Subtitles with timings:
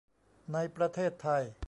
[0.53, 1.43] ในประเทศไทย